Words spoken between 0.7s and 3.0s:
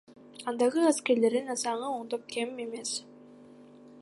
аскерлердин саны ондон кем эмес.